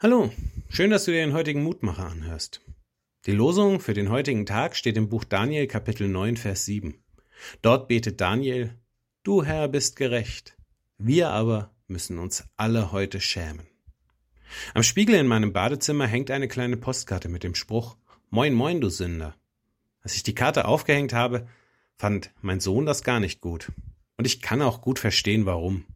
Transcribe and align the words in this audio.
Hallo, 0.00 0.30
schön, 0.68 0.92
dass 0.92 1.06
du 1.06 1.10
dir 1.10 1.26
den 1.26 1.32
heutigen 1.32 1.64
Mutmacher 1.64 2.06
anhörst. 2.06 2.60
Die 3.26 3.32
Losung 3.32 3.80
für 3.80 3.94
den 3.94 4.10
heutigen 4.10 4.46
Tag 4.46 4.76
steht 4.76 4.96
im 4.96 5.08
Buch 5.08 5.24
Daniel 5.24 5.66
Kapitel 5.66 6.06
9 6.06 6.36
Vers 6.36 6.66
7. 6.66 7.02
Dort 7.62 7.88
betet 7.88 8.20
Daniel, 8.20 8.78
Du 9.24 9.42
Herr 9.42 9.66
bist 9.66 9.96
gerecht, 9.96 10.56
wir 10.98 11.30
aber 11.30 11.74
müssen 11.88 12.20
uns 12.20 12.44
alle 12.56 12.92
heute 12.92 13.20
schämen. 13.20 13.66
Am 14.72 14.84
Spiegel 14.84 15.16
in 15.16 15.26
meinem 15.26 15.52
Badezimmer 15.52 16.06
hängt 16.06 16.30
eine 16.30 16.46
kleine 16.46 16.76
Postkarte 16.76 17.28
mit 17.28 17.42
dem 17.42 17.56
Spruch 17.56 17.96
Moin 18.30 18.54
moin, 18.54 18.80
du 18.80 18.90
Sünder. 18.90 19.34
Als 20.02 20.14
ich 20.14 20.22
die 20.22 20.36
Karte 20.36 20.66
aufgehängt 20.66 21.12
habe, 21.12 21.48
fand 21.96 22.30
mein 22.40 22.60
Sohn 22.60 22.86
das 22.86 23.02
gar 23.02 23.18
nicht 23.18 23.40
gut. 23.40 23.72
Und 24.16 24.28
ich 24.28 24.42
kann 24.42 24.62
auch 24.62 24.80
gut 24.80 25.00
verstehen, 25.00 25.44
warum. 25.44 25.86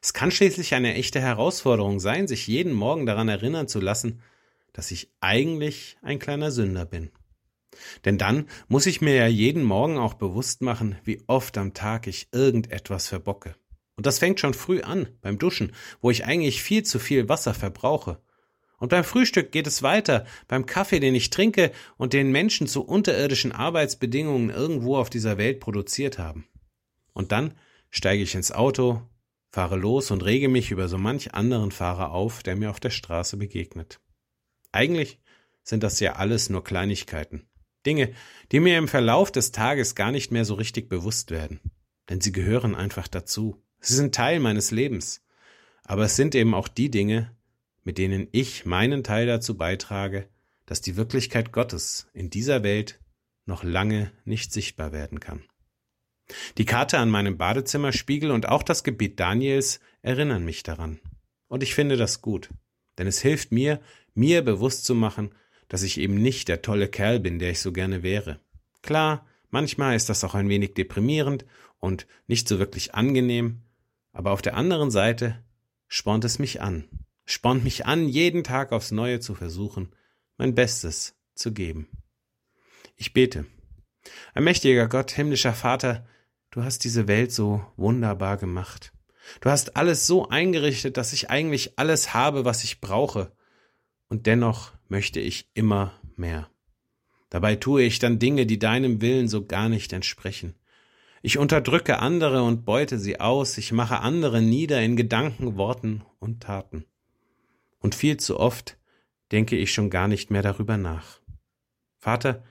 Es 0.00 0.12
kann 0.12 0.30
schließlich 0.30 0.74
eine 0.74 0.94
echte 0.94 1.20
Herausforderung 1.20 2.00
sein, 2.00 2.28
sich 2.28 2.46
jeden 2.46 2.72
Morgen 2.72 3.06
daran 3.06 3.28
erinnern 3.28 3.68
zu 3.68 3.80
lassen, 3.80 4.20
dass 4.72 4.90
ich 4.90 5.10
eigentlich 5.20 5.96
ein 6.02 6.18
kleiner 6.18 6.50
Sünder 6.50 6.84
bin. 6.84 7.10
Denn 8.04 8.18
dann 8.18 8.46
muss 8.68 8.86
ich 8.86 9.00
mir 9.00 9.14
ja 9.14 9.26
jeden 9.26 9.62
Morgen 9.62 9.98
auch 9.98 10.14
bewusst 10.14 10.62
machen, 10.62 10.96
wie 11.04 11.22
oft 11.26 11.58
am 11.58 11.74
Tag 11.74 12.06
ich 12.06 12.28
irgendetwas 12.32 13.08
verbocke. 13.08 13.54
Und 13.96 14.06
das 14.06 14.18
fängt 14.18 14.38
schon 14.38 14.54
früh 14.54 14.80
an, 14.80 15.08
beim 15.20 15.38
Duschen, 15.38 15.72
wo 16.00 16.10
ich 16.10 16.24
eigentlich 16.24 16.62
viel 16.62 16.84
zu 16.84 16.98
viel 16.98 17.28
Wasser 17.28 17.54
verbrauche. 17.54 18.20
Und 18.78 18.90
beim 18.90 19.02
Frühstück 19.02 19.50
geht 19.50 19.66
es 19.66 19.82
weiter, 19.82 20.24
beim 20.46 20.66
Kaffee, 20.66 21.00
den 21.00 21.16
ich 21.16 21.30
trinke 21.30 21.72
und 21.96 22.12
den 22.12 22.30
Menschen 22.30 22.68
zu 22.68 22.84
unterirdischen 22.84 23.50
Arbeitsbedingungen 23.50 24.50
irgendwo 24.50 24.96
auf 24.96 25.10
dieser 25.10 25.36
Welt 25.36 25.58
produziert 25.58 26.18
haben. 26.18 26.46
Und 27.12 27.32
dann 27.32 27.54
steige 27.90 28.22
ich 28.22 28.36
ins 28.36 28.52
Auto 28.52 29.02
fahre 29.50 29.76
los 29.76 30.10
und 30.10 30.24
rege 30.24 30.48
mich 30.48 30.70
über 30.70 30.88
so 30.88 30.98
manch 30.98 31.34
anderen 31.34 31.70
Fahrer 31.70 32.12
auf, 32.12 32.42
der 32.42 32.56
mir 32.56 32.70
auf 32.70 32.80
der 32.80 32.90
Straße 32.90 33.36
begegnet. 33.36 34.00
Eigentlich 34.72 35.18
sind 35.62 35.82
das 35.82 36.00
ja 36.00 36.14
alles 36.14 36.50
nur 36.50 36.64
Kleinigkeiten. 36.64 37.48
Dinge, 37.86 38.12
die 38.52 38.60
mir 38.60 38.76
im 38.78 38.88
Verlauf 38.88 39.32
des 39.32 39.52
Tages 39.52 39.94
gar 39.94 40.10
nicht 40.10 40.30
mehr 40.30 40.44
so 40.44 40.54
richtig 40.54 40.88
bewusst 40.88 41.30
werden. 41.30 41.60
Denn 42.08 42.20
sie 42.20 42.32
gehören 42.32 42.74
einfach 42.74 43.08
dazu. 43.08 43.62
Sie 43.80 43.94
sind 43.94 44.14
Teil 44.14 44.40
meines 44.40 44.70
Lebens. 44.70 45.24
Aber 45.84 46.04
es 46.04 46.16
sind 46.16 46.34
eben 46.34 46.54
auch 46.54 46.68
die 46.68 46.90
Dinge, 46.90 47.34
mit 47.84 47.98
denen 47.98 48.28
ich 48.32 48.66
meinen 48.66 49.04
Teil 49.04 49.26
dazu 49.26 49.56
beitrage, 49.56 50.28
dass 50.66 50.82
die 50.82 50.96
Wirklichkeit 50.96 51.52
Gottes 51.52 52.08
in 52.12 52.28
dieser 52.28 52.62
Welt 52.62 53.00
noch 53.46 53.64
lange 53.64 54.12
nicht 54.24 54.52
sichtbar 54.52 54.92
werden 54.92 55.20
kann. 55.20 55.42
Die 56.58 56.64
Karte 56.64 56.98
an 56.98 57.10
meinem 57.10 57.38
Badezimmerspiegel 57.38 58.30
und 58.30 58.48
auch 58.48 58.62
das 58.62 58.84
Gebet 58.84 59.18
Daniels 59.18 59.80
erinnern 60.02 60.44
mich 60.44 60.62
daran. 60.62 61.00
Und 61.48 61.62
ich 61.62 61.74
finde 61.74 61.96
das 61.96 62.20
gut, 62.20 62.50
denn 62.98 63.06
es 63.06 63.20
hilft 63.20 63.52
mir, 63.52 63.80
mir 64.14 64.42
bewusst 64.42 64.84
zu 64.84 64.94
machen, 64.94 65.34
dass 65.68 65.82
ich 65.82 65.98
eben 65.98 66.14
nicht 66.14 66.48
der 66.48 66.62
tolle 66.62 66.88
Kerl 66.88 67.20
bin, 67.20 67.38
der 67.38 67.50
ich 67.50 67.60
so 67.60 67.72
gerne 67.72 68.02
wäre. 68.02 68.40
Klar, 68.82 69.26
manchmal 69.50 69.96
ist 69.96 70.08
das 70.08 70.24
auch 70.24 70.34
ein 70.34 70.48
wenig 70.48 70.74
deprimierend 70.74 71.44
und 71.78 72.06
nicht 72.26 72.48
so 72.48 72.58
wirklich 72.58 72.94
angenehm, 72.94 73.62
aber 74.12 74.32
auf 74.32 74.42
der 74.42 74.56
anderen 74.56 74.90
Seite 74.90 75.42
spornt 75.86 76.24
es 76.24 76.38
mich 76.38 76.60
an, 76.60 76.88
spornt 77.24 77.64
mich 77.64 77.86
an, 77.86 78.08
jeden 78.08 78.44
Tag 78.44 78.72
aufs 78.72 78.90
Neue 78.90 79.20
zu 79.20 79.34
versuchen, 79.34 79.94
mein 80.36 80.54
Bestes 80.54 81.16
zu 81.34 81.52
geben. 81.52 81.88
Ich 82.96 83.12
bete. 83.12 83.46
Ein 84.34 84.44
mächtiger 84.44 84.88
Gott, 84.88 85.10
himmlischer 85.12 85.52
Vater, 85.54 86.06
Du 86.50 86.62
hast 86.62 86.84
diese 86.84 87.08
Welt 87.08 87.32
so 87.32 87.64
wunderbar 87.76 88.36
gemacht. 88.36 88.92
Du 89.40 89.50
hast 89.50 89.76
alles 89.76 90.06
so 90.06 90.28
eingerichtet, 90.28 90.96
dass 90.96 91.12
ich 91.12 91.30
eigentlich 91.30 91.78
alles 91.78 92.14
habe, 92.14 92.44
was 92.44 92.64
ich 92.64 92.80
brauche. 92.80 93.32
Und 94.08 94.26
dennoch 94.26 94.72
möchte 94.88 95.20
ich 95.20 95.50
immer 95.54 95.92
mehr. 96.16 96.48
Dabei 97.28 97.56
tue 97.56 97.82
ich 97.82 97.98
dann 97.98 98.18
Dinge, 98.18 98.46
die 98.46 98.58
deinem 98.58 99.02
Willen 99.02 99.28
so 99.28 99.44
gar 99.44 99.68
nicht 99.68 99.92
entsprechen. 99.92 100.54
Ich 101.20 101.36
unterdrücke 101.36 101.98
andere 101.98 102.42
und 102.42 102.64
beute 102.64 102.98
sie 102.98 103.20
aus, 103.20 103.58
ich 103.58 103.72
mache 103.72 104.00
andere 104.00 104.40
nieder 104.40 104.80
in 104.80 104.96
Gedanken, 104.96 105.56
Worten 105.56 106.04
und 106.20 106.42
Taten. 106.42 106.86
Und 107.80 107.94
viel 107.94 108.16
zu 108.16 108.40
oft 108.40 108.78
denke 109.32 109.56
ich 109.56 109.72
schon 109.72 109.90
gar 109.90 110.08
nicht 110.08 110.30
mehr 110.30 110.42
darüber 110.42 110.78
nach. 110.78 111.20
Vater, 111.98 112.44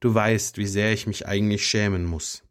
du 0.00 0.14
weißt, 0.14 0.58
wie 0.58 0.66
sehr 0.66 0.92
ich 0.92 1.06
mich 1.06 1.26
eigentlich 1.26 1.66
schämen 1.66 2.04
muss. 2.04 2.44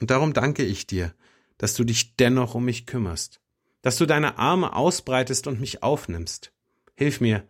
Und 0.00 0.10
darum 0.10 0.32
danke 0.32 0.64
ich 0.64 0.86
dir, 0.86 1.14
dass 1.58 1.74
du 1.74 1.84
dich 1.84 2.16
dennoch 2.16 2.54
um 2.54 2.64
mich 2.64 2.86
kümmerst, 2.86 3.40
dass 3.82 3.96
du 3.96 4.06
deine 4.06 4.38
Arme 4.38 4.74
ausbreitest 4.74 5.46
und 5.46 5.60
mich 5.60 5.82
aufnimmst. 5.82 6.52
Hilf 6.94 7.20
mir, 7.20 7.46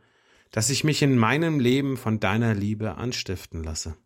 dass 0.50 0.70
ich 0.70 0.84
mich 0.84 1.02
in 1.02 1.18
meinem 1.18 1.60
Leben 1.60 1.96
von 1.96 2.20
deiner 2.20 2.54
Liebe 2.54 2.96
anstiften 2.96 3.64
lasse. 3.64 3.96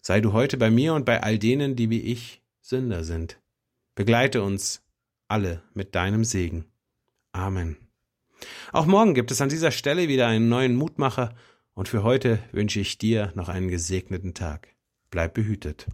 Sei 0.00 0.20
du 0.20 0.32
heute 0.32 0.56
bei 0.56 0.70
mir 0.70 0.94
und 0.94 1.04
bei 1.04 1.22
all 1.22 1.38
denen, 1.38 1.76
die 1.76 1.90
wie 1.90 2.00
ich 2.00 2.42
Sünder 2.60 3.04
sind. 3.04 3.40
Begleite 3.94 4.42
uns 4.42 4.82
alle 5.26 5.62
mit 5.74 5.94
deinem 5.94 6.24
Segen. 6.24 6.64
Amen. 7.32 7.76
Auch 8.72 8.86
morgen 8.86 9.14
gibt 9.14 9.30
es 9.30 9.40
an 9.40 9.48
dieser 9.48 9.70
Stelle 9.70 10.08
wieder 10.08 10.26
einen 10.26 10.48
neuen 10.48 10.76
Mutmacher, 10.76 11.34
und 11.74 11.86
für 11.86 12.02
heute 12.02 12.40
wünsche 12.50 12.80
ich 12.80 12.98
dir 12.98 13.32
noch 13.36 13.48
einen 13.48 13.68
gesegneten 13.68 14.34
Tag. 14.34 14.74
Bleib 15.10 15.34
behütet. 15.34 15.86